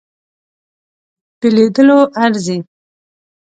په 1.39 1.47
لیدلو 1.55 1.99
ارزي. 2.23 2.57